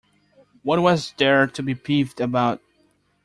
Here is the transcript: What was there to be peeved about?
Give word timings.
What 0.63 0.81
was 0.81 1.13
there 1.17 1.45
to 1.45 1.61
be 1.61 1.75
peeved 1.75 2.19
about? 2.21 2.59